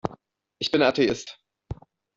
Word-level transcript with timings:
Ich 0.57 0.71
bin 0.71 0.81
Atheist. 0.81 1.37